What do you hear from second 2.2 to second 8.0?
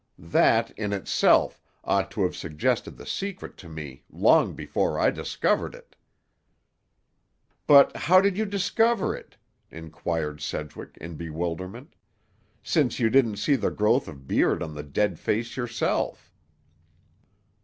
have suggested the secret to me, long before I discovered it." "But